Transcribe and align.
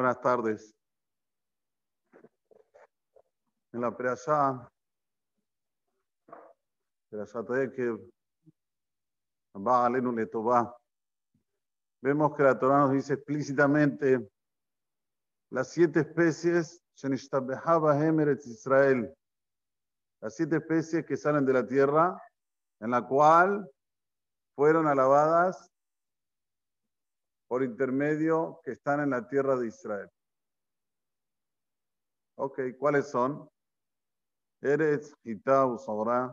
Buenas 0.00 0.20
tardes. 0.22 0.74
En 3.70 3.82
la 3.82 3.94
Perashá, 3.94 4.66
Perashá 7.10 7.44
leer 9.90 10.06
un 10.06 10.16
letová. 10.16 10.74
Vemos 12.00 12.34
que 12.34 12.42
la 12.42 12.58
Torah 12.58 12.78
nos 12.78 12.92
dice 12.92 13.12
explícitamente 13.12 14.26
las 15.50 15.68
siete 15.68 16.00
especies 16.00 16.82
Israel, 18.52 19.14
las 20.22 20.34
siete 20.34 20.56
especies 20.56 21.04
que 21.04 21.18
salen 21.18 21.44
de 21.44 21.52
la 21.52 21.66
tierra, 21.66 22.18
en 22.80 22.90
la 22.90 23.06
cual 23.06 23.70
fueron 24.56 24.88
alabadas 24.88 25.70
por 27.50 27.64
intermedio 27.64 28.60
que 28.62 28.70
están 28.70 29.00
en 29.00 29.10
la 29.10 29.26
tierra 29.26 29.56
de 29.56 29.66
Israel. 29.66 30.08
Ok, 32.36 32.60
¿cuáles 32.78 33.10
son? 33.10 33.50
Eretz, 34.62 35.12
Hitá, 35.24 35.66
Usahorá, 35.66 36.32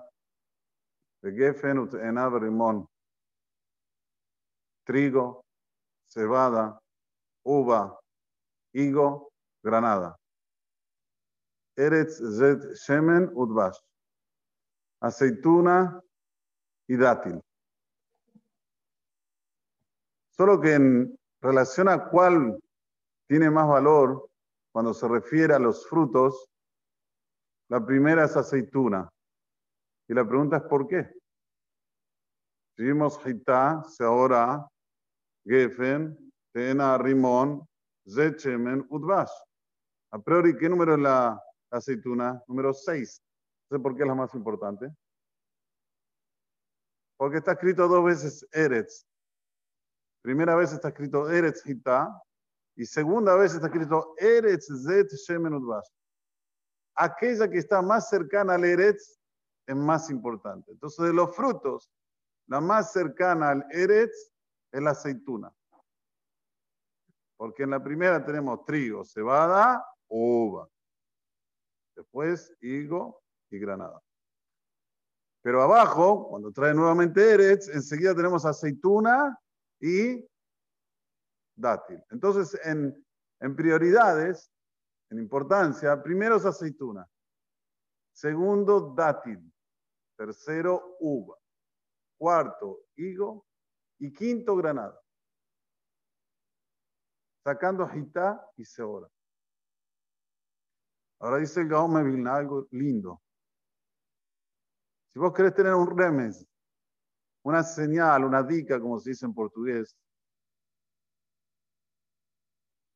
Gefen, 1.24 1.80
Utenab, 1.80 2.38
Rimón. 2.38 2.88
Trigo, 4.86 5.44
cebada, 6.08 6.80
uva, 7.44 8.00
higo, 8.74 9.32
granada. 9.64 10.16
Eretz, 11.76 12.22
Zed, 12.38 12.76
Shemen, 12.76 13.32
Udbash. 13.34 13.80
Aceituna 15.02 16.00
y 16.88 16.96
dátil. 16.96 17.42
Solo 20.38 20.62
que 20.62 20.76
en 20.76 21.20
relación 21.42 21.90
a 21.90 22.10
cuál 22.10 22.62
tiene 23.28 23.50
más 23.50 23.68
valor 23.68 24.30
cuando 24.72 24.94
se 24.94 25.08
refiere 25.08 25.56
a 25.56 25.60
los 25.60 25.88
frutos, 25.90 26.48
la 27.70 27.84
primera 27.84 28.26
es 28.26 28.38
aceituna. 28.38 29.10
Y 30.08 30.14
la 30.14 30.28
pregunta 30.28 30.58
es 30.58 30.64
¿por 30.64 30.88
qué? 30.88 31.12
Si 32.76 32.84
vimos 32.84 33.20
Hita, 33.26 33.84
Seora, 33.84 34.70
Gefen, 35.44 36.32
Tena, 36.54 37.00
Rimón, 37.00 37.68
Zechemen, 38.08 38.86
Udvash. 38.90 39.32
A 40.12 40.20
priori, 40.20 40.56
¿qué 40.56 40.70
número 40.70 40.94
es 40.94 41.00
la 41.00 41.42
aceituna? 41.72 42.42
Número 42.48 42.74
6. 42.74 43.22
No 43.70 43.78
sé 43.78 43.84
por 43.84 43.96
qué 43.96 44.04
es 44.04 44.08
la 44.08 44.16
más 44.16 44.34
importante. 44.36 44.96
Porque 47.18 47.38
está 47.38 47.54
escrito 47.54 47.88
dos 47.88 48.06
veces 48.06 48.48
Eretz. 48.52 49.04
Primera 50.22 50.56
vez 50.56 50.74
está 50.74 50.90
escrito 50.90 51.30
Eretz 51.30 51.66
Hita 51.66 52.10
y 52.76 52.86
segunda 52.86 53.36
vez 53.36 53.54
está 53.54 53.68
escrito 53.68 54.14
Eretz 54.18 54.68
Zet 54.86 55.12
Shemen. 55.12 55.60
Aquella 56.96 57.50
que 57.50 57.60
está 57.60 57.82
más 57.82 58.10
cercana 58.10 58.56
al 58.56 58.66
Eretz 58.66 59.20
es 59.66 59.76
más 59.76 60.10
importante. 60.10 60.72
Entonces, 60.72 61.06
de 61.06 61.14
los 61.14 61.36
frutos, 61.36 61.92
la 62.48 62.62
más 62.62 62.92
cercana 62.92 63.50
al 63.50 63.66
Eretz 63.72 64.32
es 64.72 64.82
la 64.82 64.92
aceituna. 64.92 65.54
Porque 67.36 67.64
en 67.64 67.72
la 67.72 67.84
primera 67.84 68.24
tenemos 68.26 68.66
trigo, 68.66 69.06
cebada, 69.06 69.86
uva. 70.08 70.68
Después 71.96 72.56
higo 72.62 73.22
y 73.50 73.60
granada. 73.60 74.02
Pero 75.42 75.62
abajo, 75.62 76.30
cuando 76.30 76.52
trae 76.52 76.74
nuevamente 76.74 77.32
Eretz, 77.32 77.70
enseguida 77.70 78.16
tenemos 78.16 78.46
aceituna 78.46 79.40
y 79.80 80.28
dátil. 81.56 82.04
Entonces, 82.10 82.60
en, 82.66 83.06
en 83.40 83.56
prioridades, 83.56 84.52
en 85.10 85.20
importancia, 85.20 86.02
primero 86.02 86.36
es 86.36 86.46
aceituna, 86.46 87.08
segundo 88.12 88.94
dátil, 88.96 89.52
tercero 90.16 90.98
uva, 91.00 91.38
cuarto 92.18 92.88
higo 92.96 93.46
y 94.00 94.12
quinto 94.14 94.56
granada. 94.56 95.00
Sacando 97.44 97.88
Jitá 97.88 98.46
y 98.58 98.66
Seora. 98.66 99.08
Ahora 101.20 101.38
dice 101.38 101.62
el 101.62 101.68
Gaón 101.68 102.04
Vilna 102.06 102.36
algo 102.36 102.68
lindo. 102.72 103.22
Si 105.14 105.20
vos 105.20 105.34
querés 105.34 105.56
tener 105.56 105.74
un 105.74 105.98
remes 105.98 106.46
una 107.48 107.64
señal, 107.64 108.26
una 108.26 108.44
dica, 108.44 108.78
como 108.78 109.00
se 109.00 109.12
dice 109.12 109.26
en 109.26 109.34
portugués. 109.34 109.96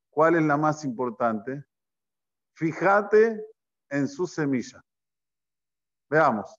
¿Cuál 0.09 0.35
es 0.35 0.43
la 0.43 0.57
más 0.57 0.83
importante? 0.83 1.63
Fíjate 2.57 3.45
en 3.89 4.09
su 4.09 4.27
semilla. 4.27 4.83
Veamos. 6.09 6.53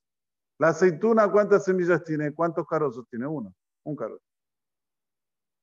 La 0.58 0.68
aceituna, 0.68 1.30
¿cuántas 1.30 1.66
semillas 1.66 2.02
tiene? 2.02 2.32
¿Cuántos 2.32 2.66
carozos 2.66 3.06
tiene? 3.10 3.26
Uno. 3.26 3.54
Un 3.84 3.94
carozo. 3.94 4.24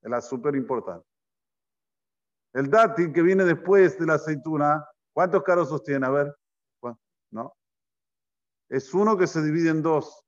Es 0.04 0.10
la 0.12 0.22
súper 0.22 0.56
importante. 0.56 1.08
El 2.54 2.70
dátil 2.70 3.12
que 3.12 3.24
viene 3.24 3.44
después 3.44 3.98
de 3.98 4.06
la 4.06 4.14
aceituna, 4.16 4.88
¿cuántos 5.14 5.42
carozos 5.42 5.84
tiene? 5.84 6.06
A 6.06 6.12
ver. 6.12 6.36
¿No? 7.32 7.56
Es 8.70 8.94
uno 8.94 9.18
que 9.18 9.26
se 9.26 9.42
divide 9.42 9.72
en 9.72 9.82
dos. 9.82 10.24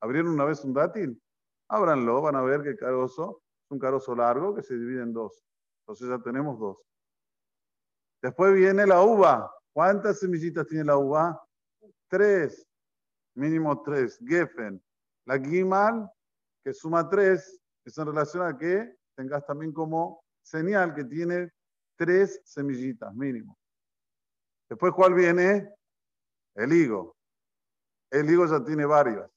¿Abrieron 0.00 0.32
una 0.32 0.44
vez 0.44 0.64
un 0.64 0.74
dátil? 0.74 1.20
Ábranlo, 1.68 2.20
van 2.20 2.36
a 2.36 2.42
ver 2.42 2.62
que 2.62 2.76
carozo 2.76 3.42
es 3.64 3.70
un 3.70 3.78
carozo 3.78 4.14
largo 4.14 4.54
que 4.54 4.62
se 4.62 4.74
divide 4.74 5.02
en 5.02 5.12
dos. 5.12 5.42
Entonces 5.82 6.08
ya 6.08 6.18
tenemos 6.18 6.58
dos. 6.58 6.78
Después 8.22 8.54
viene 8.54 8.86
la 8.86 9.02
uva. 9.02 9.50
¿Cuántas 9.72 10.20
semillitas 10.20 10.66
tiene 10.66 10.84
la 10.84 10.96
uva? 10.96 11.42
Tres. 12.08 12.66
Mínimo 13.34 13.82
tres. 13.82 14.18
Geffen. 14.24 14.82
La 15.26 15.38
Gimal, 15.38 16.10
que 16.62 16.72
suma 16.72 17.08
tres, 17.08 17.60
es 17.84 17.98
en 17.98 18.06
relación 18.06 18.46
a 18.46 18.56
que 18.56 18.96
tengas 19.16 19.44
también 19.46 19.72
como 19.72 20.22
señal 20.42 20.94
que 20.94 21.04
tiene 21.04 21.50
tres 21.96 22.40
semillitas 22.44 23.14
mínimo. 23.14 23.58
Después, 24.68 24.92
¿cuál 24.92 25.14
viene? 25.14 25.70
El 26.54 26.72
higo. 26.72 27.16
El 28.10 28.30
higo 28.30 28.46
ya 28.46 28.62
tiene 28.62 28.84
varias 28.84 29.33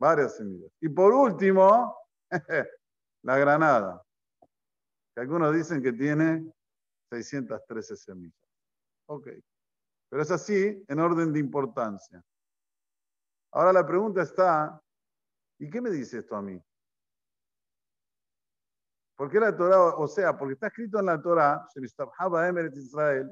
varias 0.00 0.36
semillas. 0.36 0.72
Y 0.80 0.88
por 0.88 1.12
último, 1.12 1.94
la 3.22 3.38
granada, 3.38 4.02
que 5.14 5.20
algunos 5.20 5.54
dicen 5.54 5.82
que 5.82 5.92
tiene 5.92 6.50
613 7.10 7.96
semillas. 7.96 8.48
Ok, 9.06 9.28
pero 10.08 10.22
es 10.22 10.30
así 10.30 10.84
en 10.88 10.98
orden 10.98 11.32
de 11.32 11.38
importancia. 11.38 12.24
Ahora 13.52 13.72
la 13.72 13.86
pregunta 13.86 14.22
está, 14.22 14.80
¿y 15.58 15.68
qué 15.68 15.80
me 15.80 15.90
dice 15.90 16.18
esto 16.18 16.36
a 16.36 16.42
mí? 16.42 16.60
¿Por 19.16 19.28
qué 19.30 19.38
la 19.38 19.54
Torah, 19.54 19.96
o 19.96 20.08
sea, 20.08 20.38
porque 20.38 20.54
está 20.54 20.68
escrito 20.68 20.98
en 20.98 21.06
la 21.06 21.20
Torah, 21.20 21.66
Israel, 22.72 23.30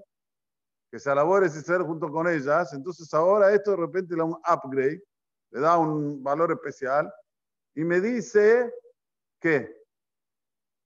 que 0.90 0.98
se 0.98 1.10
alabó 1.10 1.42
Israel 1.42 1.82
junto 1.84 2.10
con 2.10 2.28
ellas, 2.28 2.74
entonces 2.74 3.12
ahora 3.14 3.54
esto 3.54 3.70
de 3.70 3.78
repente 3.78 4.14
le 4.14 4.18
da 4.18 4.24
un 4.24 4.34
upgrade, 4.34 5.02
le 5.50 5.60
da 5.60 5.78
un 5.78 6.22
valor 6.22 6.52
especial 6.52 7.12
y 7.74 7.84
me 7.84 8.00
dice 8.00 8.72
que, 9.40 9.84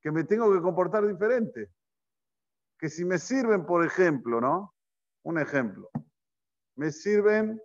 que 0.00 0.10
me 0.10 0.24
tengo 0.24 0.52
que 0.52 0.60
comportar 0.60 1.06
diferente. 1.06 1.70
Que 2.78 2.88
si 2.88 3.04
me 3.04 3.18
sirven, 3.18 3.64
por 3.64 3.84
ejemplo, 3.84 4.40
¿no? 4.40 4.74
Un 5.24 5.38
ejemplo. 5.38 5.88
Me 6.76 6.90
sirven 6.90 7.60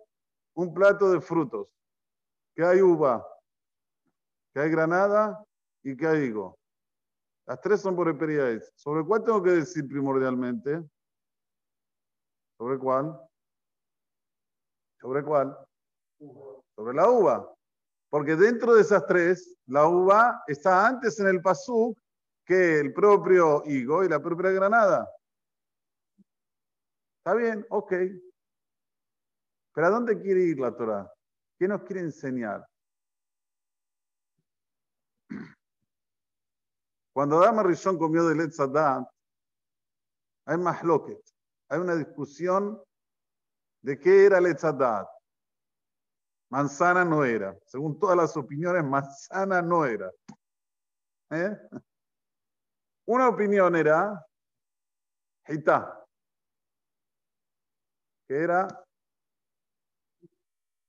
un 0.54 0.74
plato 0.74 1.10
de 1.10 1.20
frutos, 1.20 1.68
que 2.54 2.64
hay 2.64 2.80
uva, 2.80 3.26
que 4.52 4.60
hay 4.60 4.70
granada 4.70 5.44
y 5.82 5.96
que 5.96 6.06
hay 6.06 6.24
higo. 6.24 6.58
Las 7.46 7.60
tres 7.60 7.80
son 7.80 7.96
por 7.96 8.08
experiencia. 8.08 8.70
¿Sobre 8.74 9.04
cuál 9.04 9.24
tengo 9.24 9.42
que 9.42 9.52
decir 9.52 9.88
primordialmente? 9.88 10.82
¿Sobre 12.58 12.78
cuál? 12.78 13.18
¿Sobre 15.00 15.24
cuál? 15.24 15.56
Sobre 16.78 16.94
la 16.94 17.10
uva. 17.10 17.52
Porque 18.08 18.36
dentro 18.36 18.72
de 18.72 18.82
esas 18.82 19.04
tres, 19.04 19.58
la 19.66 19.88
uva 19.88 20.44
está 20.46 20.86
antes 20.86 21.18
en 21.18 21.26
el 21.26 21.42
pasú 21.42 21.96
que 22.44 22.78
el 22.78 22.92
propio 22.92 23.64
higo 23.66 24.04
y 24.04 24.08
la 24.08 24.22
propia 24.22 24.52
granada. 24.52 25.10
¿Está 27.18 27.34
bien? 27.34 27.66
Ok. 27.68 27.92
Pero 29.74 29.86
¿a 29.88 29.90
dónde 29.90 30.20
quiere 30.20 30.40
ir 30.42 30.60
la 30.60 30.74
Torah? 30.74 31.12
¿Qué 31.58 31.66
nos 31.66 31.82
quiere 31.82 32.02
enseñar? 32.02 32.64
Cuando 37.12 37.38
Adama 37.38 37.64
Rishon 37.64 37.98
comió 37.98 38.24
de 38.24 38.36
Letzadat, 38.36 39.04
hay 40.46 40.58
más 40.58 40.84
loquet. 40.84 41.20
Hay 41.70 41.80
una 41.80 41.96
discusión 41.96 42.80
de 43.82 43.98
qué 43.98 44.26
era 44.26 44.40
Letzadat. 44.40 45.17
Manzana 46.50 47.04
no 47.04 47.24
era. 47.24 47.56
Según 47.66 47.98
todas 47.98 48.16
las 48.16 48.36
opiniones, 48.36 48.84
manzana 48.84 49.60
no 49.60 49.84
era. 49.84 50.10
¿Eh? 51.30 51.56
Una 53.06 53.28
opinión 53.28 53.76
era 53.76 54.24
Hita. 55.46 56.04
Que 58.26 58.42
era 58.42 58.68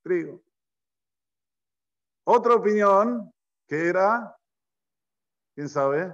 trigo. 0.04 0.42
Otra 2.26 2.56
opinión 2.56 3.34
que 3.68 3.88
era, 3.88 4.36
¿quién 5.56 5.70
sabe? 5.70 6.14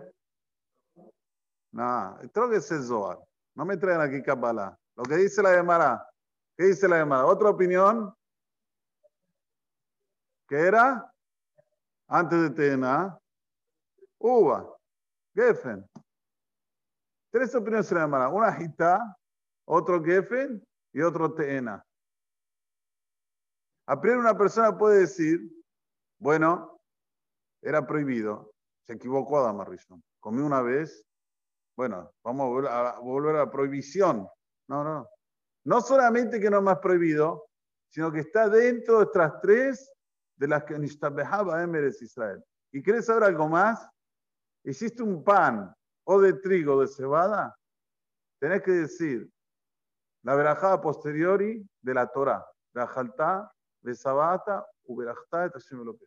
No, 1.72 2.18
creo 2.32 2.50
que 2.50 2.58
es 2.58 2.72
el 2.72 2.84
Zohar. 2.84 3.20
No 3.54 3.66
me 3.66 3.78
traen 3.78 4.02
aquí 4.02 4.22
Kabbalah. 4.24 4.78
Lo 4.96 5.04
que 5.04 5.18
dice 5.18 5.42
la 5.42 5.56
Gemara. 5.56 6.08
¿Qué 6.56 6.66
dice 6.66 6.88
la 6.88 7.00
Gemara? 7.00 7.26
Otra 7.26 7.50
opinión. 7.50 8.16
¿Qué 10.48 10.56
era? 10.68 11.12
Antes 12.08 12.42
de 12.42 12.50
Tena. 12.52 13.20
Uva. 14.20 14.76
Geffen. 15.34 15.88
Tres 17.32 17.54
opiniones 17.56 17.92
en 17.92 17.98
la 17.98 18.04
Gemara. 18.04 18.30
Una 18.30 18.62
Hita, 18.62 19.18
otro 19.66 20.04
Geffen 20.04 20.64
y 20.94 21.02
otro 21.02 21.34
Tena. 21.34 21.84
A 23.88 24.00
priori 24.00 24.20
una 24.20 24.38
persona 24.38 24.78
puede 24.78 25.02
decir, 25.02 25.40
bueno, 26.20 26.80
era 27.62 27.86
prohibido. 27.86 28.52
Se 28.86 28.94
equivocó 28.94 29.40
Adam 29.40 29.62
Rishon. 29.66 30.04
Comí 30.20 30.42
una 30.42 30.62
vez. 30.62 31.04
Bueno, 31.76 32.12
vamos 32.24 32.66
a 32.68 33.00
volver 33.00 33.36
a 33.36 33.46
la 33.46 33.52
prohibición. 33.52 34.28
No, 34.68 34.84
no. 34.84 35.08
No 35.66 35.82
solamente 35.82 36.40
que 36.40 36.50
no 36.50 36.58
es 36.58 36.64
más 36.64 36.80
prohibido, 36.80 37.48
sino 37.90 38.12
que 38.12 38.20
está 38.20 38.48
dentro 38.48 39.00
de 39.00 39.06
estas 39.06 39.42
tres 39.42 39.95
de 40.36 40.48
las 40.48 40.64
que 40.64 40.78
Nishtabehaba 40.78 41.62
Emeres 41.64 42.02
Israel. 42.02 42.44
¿Y 42.72 42.84
querés 42.84 43.06
saber 43.06 43.24
algo 43.24 43.48
más? 43.48 43.88
Hiciste 44.64 45.04
un 45.04 45.24
pan 45.24 45.74
o 46.04 46.20
de 46.20 46.34
trigo 46.34 46.76
o 46.76 46.82
de 46.82 46.88
cebada, 46.88 47.58
tenés 48.40 48.62
que 48.62 48.72
decir 48.72 49.30
la 50.24 50.36
verajada 50.36 50.82
posteriori 50.82 51.68
de 51.82 51.94
la 51.94 52.08
Torah. 52.08 52.46
La 52.74 52.88
jaltá, 52.88 53.52
de 53.82 53.96
sabata, 53.96 54.66
uberajtá, 54.86 55.52
lo 55.72 55.98
que 55.98 56.06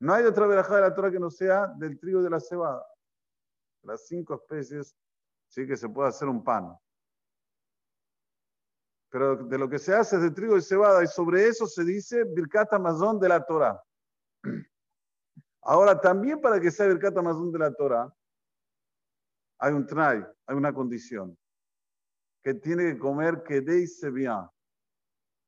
No 0.00 0.14
hay 0.14 0.24
otra 0.24 0.46
verajada 0.46 0.76
de 0.76 0.88
la 0.88 0.94
Torah 0.94 1.10
que 1.10 1.20
no 1.20 1.30
sea 1.30 1.66
del 1.76 1.98
trigo 1.98 2.22
de 2.22 2.30
la 2.30 2.40
cebada. 2.40 2.84
Las 3.82 4.06
cinco 4.06 4.34
especies 4.34 4.96
sí 5.48 5.66
que 5.66 5.76
se 5.76 5.88
puede 5.88 6.08
hacer 6.08 6.28
un 6.28 6.42
pan. 6.42 6.74
Pero 9.12 9.36
de 9.36 9.58
lo 9.58 9.68
que 9.68 9.78
se 9.78 9.94
hace 9.94 10.16
es 10.16 10.22
de 10.22 10.30
trigo 10.30 10.56
y 10.56 10.62
cebada, 10.62 11.04
y 11.04 11.06
sobre 11.06 11.46
eso 11.46 11.66
se 11.66 11.84
dice 11.84 12.24
Birkat 12.24 12.72
Amazon 12.72 13.20
de 13.20 13.28
la 13.28 13.44
Torah. 13.44 13.78
Ahora, 15.60 16.00
también 16.00 16.40
para 16.40 16.58
que 16.58 16.70
sea 16.70 16.86
Birkat 16.86 17.18
Amazon 17.18 17.52
de 17.52 17.58
la 17.58 17.74
Torah, 17.74 18.10
hay 19.58 19.74
un 19.74 19.86
try, 19.86 20.24
hay 20.46 20.56
una 20.56 20.72
condición. 20.72 21.38
Que 22.42 22.54
tiene 22.54 22.94
que 22.94 22.98
comer 22.98 23.42
que 23.42 23.60
dice 23.60 24.10
bien. 24.10 24.48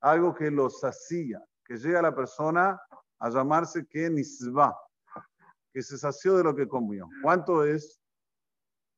Algo 0.03 0.35
que 0.35 0.51
lo 0.51 0.69
sacía, 0.69 1.43
que 1.65 1.79
llega 1.79 2.01
a 2.01 2.03
la 2.03 2.15
persona 2.15 2.79
a 3.19 3.31
llamarse 3.31 3.87
que 3.87 4.11
nisba, 4.11 4.79
que 5.73 5.83
se 5.83 5.97
sació 5.97 6.37
de 6.37 6.45
lo 6.45 6.55
que 6.55 6.69
comió. 6.69 7.09
¿Cuánto 7.23 7.65
es? 7.65 7.99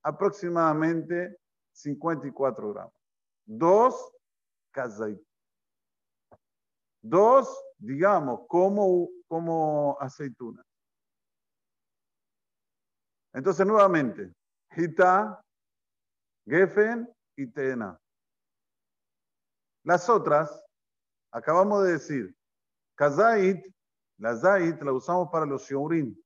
Aproximadamente 0.02 1.38
54 1.72 2.72
gramos. 2.72 2.92
Dos 3.44 4.15
Dos, 7.02 7.64
digamos, 7.78 8.40
como, 8.48 9.08
como 9.28 9.96
aceituna. 10.00 10.62
Entonces, 13.32 13.66
nuevamente, 13.66 14.32
Hita, 14.76 15.40
Gefen 16.46 17.08
y 17.36 17.46
Tena. 17.48 17.98
Las 19.84 20.08
otras, 20.08 20.62
acabamos 21.30 21.84
de 21.84 21.92
decir, 21.92 22.36
Kazait, 22.96 23.64
la 24.18 24.36
Zait 24.36 24.80
la 24.82 24.92
usamos 24.92 25.28
para 25.30 25.46
los 25.46 25.62
shiurim. 25.62 26.16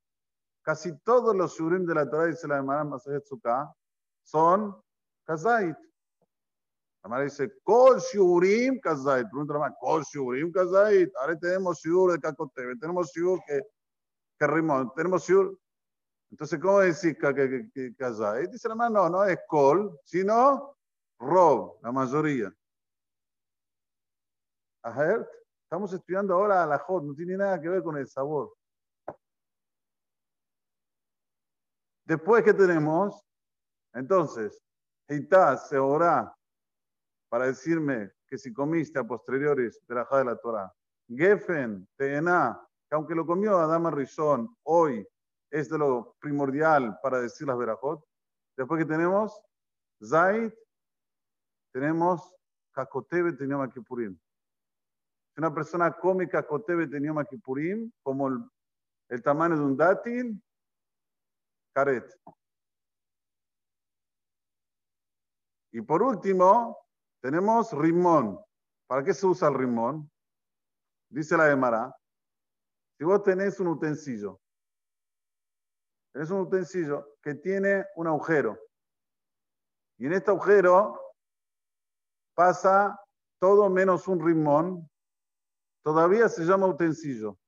Casi 0.62 0.96
todos 1.00 1.35
los 1.35 1.56
shiurim 1.56 1.85
de 1.85 1.94
la 1.94 2.08
Torah, 2.08 2.26
dice 2.26 2.46
la 2.46 2.56
Gemara 2.56 2.85
Masajet 2.85 3.25
son 4.23 4.81
Kazait. 5.26 5.76
La 7.02 7.20
dice, 7.23 7.50
Kol 7.62 7.99
Shurim 7.99 8.79
Kazait. 8.79 9.26
Pregunta 9.29 9.58
la 9.58 9.75
Kol 9.81 10.02
Shurim 10.05 10.52
Kazait. 10.52 11.11
Ahora 11.17 11.38
tenemos 11.38 11.81
Shur 11.81 12.12
de 12.12 12.20
Kakotebe, 12.20 12.76
tenemos 12.76 13.11
Shur 13.12 13.41
que, 13.47 13.62
que 14.38 14.47
rimón, 14.47 14.93
tenemos 14.94 15.26
Shur. 15.26 15.58
Entonces, 16.31 16.61
¿cómo 16.61 16.81
decir 16.81 17.17
Kazait? 17.19 18.50
Dice 18.50 18.69
la 18.69 18.75
mano, 18.75 19.08
no, 19.08 19.11
no 19.11 19.25
es 19.25 19.38
Kol, 19.49 19.99
sino 20.05 20.76
Rob, 21.19 21.79
la 21.82 21.91
mayoría. 21.91 22.52
Ajert, 24.82 25.29
estamos 25.64 25.93
estudiando 25.93 26.35
ahora 26.35 26.67
la 26.67 26.79
Jod, 26.79 27.03
no 27.03 27.14
tiene 27.14 27.37
nada 27.37 27.61
que 27.61 27.69
ver 27.69 27.82
con 27.82 27.96
el 27.96 28.06
sabor. 28.06 28.55
Después, 32.05 32.43
¿qué 32.43 32.55
tenemos? 32.55 33.23
Entonces, 33.93 34.61
Hitá, 35.08 35.56
Seorá, 35.56 36.35
para 37.31 37.47
decirme 37.47 38.11
que 38.27 38.37
si 38.37 38.53
comiste 38.53 38.99
a 38.99 39.05
posteriores 39.05 39.81
la 39.88 40.06
de 40.11 40.25
la 40.25 40.37
Torah, 40.37 40.75
Gefen, 41.09 41.88
Teena, 41.97 42.61
que 42.88 42.94
aunque 42.94 43.15
lo 43.15 43.25
comió 43.25 43.56
Adama 43.56 43.91
Rizón, 43.91 44.55
hoy 44.65 45.06
es 45.49 45.71
de 45.71 45.79
lo 45.79 46.17
primordial 46.21 46.99
para 47.03 47.21
decir 47.21 47.47
las 47.47 47.56
verajot. 47.56 48.05
Después 48.56 48.81
que 48.81 48.88
tenemos 48.88 49.41
Zait, 50.05 50.53
tenemos 51.73 52.35
Kakotebe 52.73 53.32
Tenyoma 53.32 53.71
Kippurim. 53.71 54.19
Si 55.32 55.41
una 55.41 55.55
persona 55.55 55.93
come 55.93 56.29
Kakotebe 56.29 56.88
Tenyoma 56.88 57.25
Kippurim, 57.25 57.93
como 58.03 58.29
el, 58.29 58.44
el 59.09 59.23
tamaño 59.23 59.56
de 59.56 59.62
un 59.62 59.77
dátil, 59.77 60.43
caret. 61.73 62.12
Y 65.73 65.81
por 65.82 66.03
último, 66.03 66.77
tenemos 67.20 67.72
rimón. 67.72 68.38
¿Para 68.87 69.05
qué 69.05 69.14
se 69.14 69.26
usa 69.26 69.49
el 69.49 69.55
rimón? 69.55 70.11
Dice 71.08 71.37
la 71.37 71.46
Gemara. 71.46 71.94
Si 72.99 73.05
vos 73.05 73.22
tenés 73.22 73.58
un 73.60 73.69
utensilio, 73.69 74.41
tenés 76.12 76.31
un 76.31 76.41
utensilio 76.41 77.17
que 77.22 77.34
tiene 77.34 77.86
un 77.96 78.06
agujero. 78.06 78.58
Y 79.98 80.06
en 80.06 80.12
este 80.12 80.31
agujero 80.31 80.98
pasa 82.34 82.98
todo 83.39 83.70
menos 83.70 84.08
un 84.08 84.24
rimón. 84.24 84.89
Todavía 85.82 86.29
se 86.29 86.44
llama 86.44 86.67
utensilio. 86.67 87.39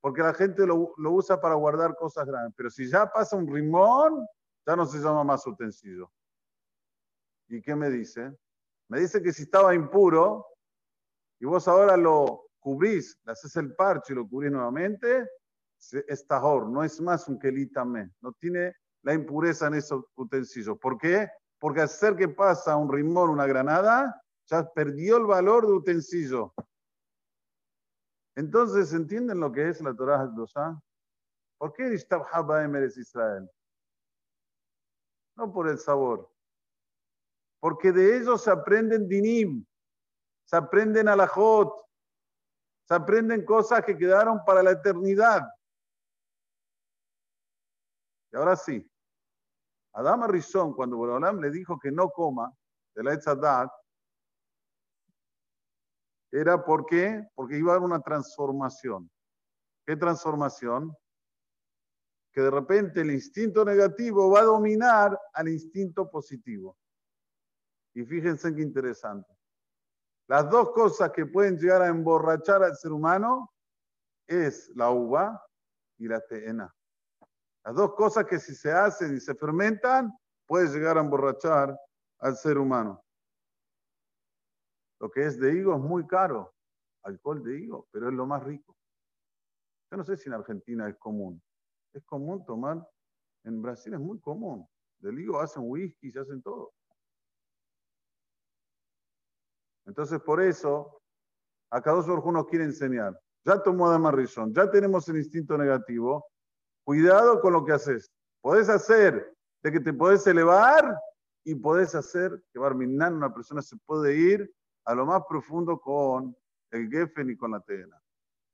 Porque 0.00 0.22
la 0.22 0.34
gente 0.34 0.66
lo, 0.66 0.92
lo 0.98 1.12
usa 1.12 1.40
para 1.40 1.54
guardar 1.54 1.94
cosas 1.94 2.26
grandes. 2.26 2.52
Pero 2.56 2.70
si 2.70 2.90
ya 2.90 3.10
pasa 3.10 3.36
un 3.36 3.46
rimón, 3.46 4.26
ya 4.66 4.76
no 4.76 4.86
se 4.86 4.98
llama 4.98 5.24
más 5.24 5.46
utensilio. 5.46 6.10
¿Y 7.48 7.62
qué 7.62 7.74
me 7.74 7.90
dice? 7.90 8.34
Me 8.88 9.00
dice 9.00 9.22
que 9.22 9.32
si 9.32 9.42
estaba 9.44 9.74
impuro 9.74 10.46
y 11.40 11.46
vos 11.46 11.66
ahora 11.68 11.96
lo 11.96 12.48
cubrís, 12.58 13.18
le 13.24 13.32
haces 13.32 13.54
el 13.56 13.74
parche 13.74 14.12
y 14.12 14.16
lo 14.16 14.28
cubrís 14.28 14.52
nuevamente, 14.52 15.28
es 16.08 16.26
tahor, 16.26 16.68
no 16.68 16.82
es 16.82 17.00
más 17.00 17.28
un 17.28 17.38
kelitame, 17.38 18.10
no 18.20 18.32
tiene 18.32 18.74
la 19.02 19.12
impureza 19.12 19.66
en 19.66 19.74
esos 19.74 20.04
utensilios. 20.16 20.78
¿Por 20.78 20.96
qué? 20.96 21.28
Porque 21.58 21.82
al 21.82 21.88
ser 21.88 22.16
que 22.16 22.28
pasa 22.28 22.76
un 22.76 22.90
rimón, 22.90 23.30
una 23.30 23.46
granada, 23.46 24.22
ya 24.46 24.70
perdió 24.72 25.18
el 25.18 25.26
valor 25.26 25.66
de 25.66 25.72
utensilio. 25.72 26.54
Entonces, 28.36 28.92
¿entienden 28.92 29.40
lo 29.40 29.52
que 29.52 29.68
es 29.68 29.80
la 29.80 29.94
Torah 29.94 30.22
Hakdosha? 30.22 30.80
¿Por 31.58 31.72
qué 31.72 31.84
Emeres 32.64 32.96
Israel? 32.96 33.48
No 35.36 35.52
por 35.52 35.68
el 35.68 35.78
sabor, 35.78 36.33
porque 37.64 37.92
de 37.92 38.18
ellos 38.18 38.44
se 38.44 38.50
aprenden 38.50 39.08
dinim, 39.08 39.64
se 40.44 40.54
aprenden 40.54 41.08
alajot, 41.08 41.74
se 42.86 42.94
aprenden 42.94 43.42
cosas 43.42 43.82
que 43.82 43.96
quedaron 43.96 44.44
para 44.44 44.62
la 44.62 44.72
eternidad. 44.72 45.48
Y 48.30 48.36
ahora 48.36 48.54
sí, 48.54 48.86
Adam 49.94 50.24
Arishon, 50.24 50.74
cuando 50.74 50.98
Borolam 50.98 51.40
le 51.40 51.50
dijo 51.50 51.78
que 51.78 51.90
no 51.90 52.10
coma 52.10 52.54
de 52.94 53.02
la 53.02 53.14
Etzadat, 53.14 53.70
era 56.32 56.62
porque, 56.62 57.26
porque 57.34 57.56
iba 57.56 57.72
a 57.72 57.76
haber 57.76 57.86
una 57.86 58.02
transformación. 58.02 59.10
¿Qué 59.86 59.96
transformación? 59.96 60.94
Que 62.30 62.42
de 62.42 62.50
repente 62.50 63.00
el 63.00 63.10
instinto 63.10 63.64
negativo 63.64 64.30
va 64.30 64.40
a 64.40 64.44
dominar 64.44 65.18
al 65.32 65.48
instinto 65.48 66.10
positivo. 66.10 66.76
Y 67.94 68.04
fíjense 68.04 68.54
qué 68.54 68.62
interesante. 68.62 69.32
Las 70.26 70.50
dos 70.50 70.72
cosas 70.72 71.10
que 71.12 71.26
pueden 71.26 71.56
llegar 71.58 71.82
a 71.82 71.88
emborrachar 71.88 72.62
al 72.62 72.76
ser 72.76 72.92
humano 72.92 73.52
es 74.26 74.70
la 74.74 74.90
uva 74.90 75.40
y 75.98 76.08
la 76.08 76.20
teena. 76.20 76.74
Las 77.64 77.74
dos 77.74 77.94
cosas 77.94 78.26
que 78.26 78.38
si 78.38 78.54
se 78.54 78.72
hacen 78.72 79.16
y 79.16 79.20
se 79.20 79.34
fermentan 79.34 80.12
puede 80.46 80.68
llegar 80.68 80.98
a 80.98 81.00
emborrachar 81.00 81.78
al 82.18 82.36
ser 82.36 82.58
humano. 82.58 83.02
Lo 85.00 85.10
que 85.10 85.24
es 85.26 85.38
de 85.38 85.54
higo 85.54 85.74
es 85.74 85.80
muy 85.80 86.06
caro, 86.06 86.54
alcohol 87.02 87.42
de 87.42 87.60
higo, 87.60 87.86
pero 87.90 88.08
es 88.08 88.14
lo 88.14 88.26
más 88.26 88.42
rico. 88.42 88.76
Yo 89.90 89.98
no 89.98 90.04
sé 90.04 90.16
si 90.16 90.28
en 90.28 90.34
Argentina 90.34 90.88
es 90.88 90.96
común. 90.96 91.42
Es 91.92 92.02
común 92.04 92.44
tomar, 92.44 92.86
en 93.44 93.62
Brasil 93.62 93.94
es 93.94 94.00
muy 94.00 94.18
común. 94.20 94.66
Del 94.98 95.18
higo 95.20 95.38
hacen 95.38 95.62
whisky, 95.66 96.10
se 96.10 96.20
hacen 96.20 96.42
todo. 96.42 96.72
Entonces, 99.86 100.20
por 100.20 100.40
eso, 100.40 101.02
acá 101.70 101.92
dos 101.92 102.06
nos 102.06 102.46
quiere 102.46 102.64
enseñar. 102.64 103.18
Ya 103.44 103.62
tomó 103.62 103.86
Adama 103.86 104.10
Rishon, 104.10 104.54
ya 104.54 104.70
tenemos 104.70 105.08
el 105.08 105.16
instinto 105.16 105.58
negativo. 105.58 106.26
Cuidado 106.84 107.40
con 107.40 107.52
lo 107.52 107.64
que 107.64 107.72
haces. 107.72 108.10
Podés 108.40 108.68
hacer 108.68 109.34
de 109.62 109.72
que 109.72 109.80
te 109.80 109.92
podés 109.92 110.26
elevar 110.26 110.96
y 111.44 111.54
podés 111.54 111.94
hacer 111.94 112.42
que 112.52 112.58
Barminan, 112.58 113.14
una 113.14 113.32
persona, 113.32 113.60
se 113.62 113.76
puede 113.86 114.16
ir 114.16 114.54
a 114.84 114.94
lo 114.94 115.06
más 115.06 115.22
profundo 115.28 115.78
con 115.78 116.36
el 116.70 116.90
Geffen 116.90 117.30
y 117.30 117.36
con 117.36 117.52
la 117.52 117.60
Tena. 117.60 118.00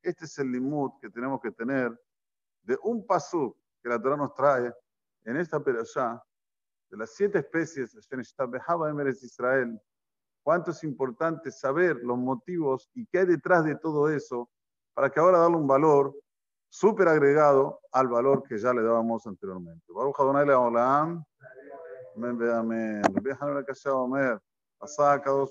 Este 0.03 0.25
es 0.25 0.39
el 0.39 0.51
limud 0.51 0.93
que 1.01 1.11
tenemos 1.11 1.41
que 1.41 1.51
tener 1.53 1.99
de 2.63 2.79
un 2.83 3.07
pasú 3.07 3.57
que 3.83 3.89
la 3.89 4.01
Torah 4.01 4.17
nos 4.17 4.35
trae 4.35 4.73
en 5.25 5.37
esta 5.37 5.63
perashá 5.63 6.23
de 6.91 6.97
las 6.97 7.11
siete 7.15 7.39
especies 7.39 7.95
de 7.95 9.13
Israel. 9.23 9.81
Cuánto 10.43 10.71
es 10.71 10.83
importante 10.85 11.51
saber 11.51 11.97
los 12.03 12.19
motivos 12.19 12.89
y 12.95 13.07
qué 13.07 13.21
hay 13.21 13.27
detrás 13.27 13.65
de 13.65 13.77
todo 13.77 14.09
eso 14.09 14.49
para 14.95 15.11
que 15.11 15.21
ahora 15.21 15.39
darle 15.39 15.57
un 15.57 15.67
valor 15.67 16.15
súper 16.69 17.09
agregado 17.09 17.81
al 17.93 18.09
valor 18.09 18.43
que 18.43 18.59
ya 18.59 18.73
le 18.73 18.83
dábamos 18.83 19.27
anteriormente. 19.27 19.85
Baruch 19.89 20.19
Adonai 20.19 20.47
Leolam. 20.47 21.25
Amén, 22.17 22.51
amén. 22.51 23.03
Viajan 23.23 23.51
a 23.51 23.55
la 23.55 23.65
casa 23.65 23.91
de 23.91 23.95
Omer. 23.97 24.41
Pasá, 24.79 25.21
cada 25.21 25.37
dos 25.37 25.51